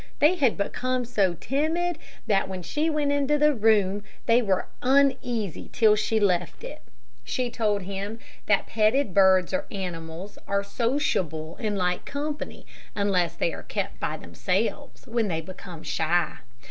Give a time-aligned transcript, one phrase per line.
[0.17, 5.69] They had become so timid, that when she went into the room they were uneasy
[5.71, 6.81] till she left it.
[7.23, 8.17] She told him
[8.47, 14.17] that petted birds or animals are sociable and like company, unless they are kept by
[14.17, 16.37] themselves, when they become shy.